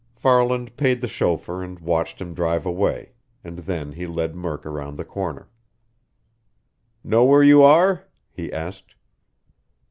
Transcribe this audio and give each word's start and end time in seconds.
Farland 0.15 0.75
paid 0.77 0.99
the 0.99 1.07
chauffeur 1.07 1.61
and 1.61 1.77
watched 1.79 2.19
him 2.19 2.33
drive 2.33 2.65
away, 2.65 3.11
and 3.43 3.59
then 3.59 3.91
he 3.91 4.07
led 4.07 4.33
Murk 4.33 4.65
around 4.65 4.95
the 4.95 5.05
corner. 5.05 5.47
"Know 7.03 7.23
where 7.23 7.43
you 7.43 7.61
are?" 7.61 8.07
he 8.31 8.51
asked. 8.51 8.95